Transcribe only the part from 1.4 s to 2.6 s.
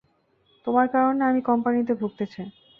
Company ভুগতেছে?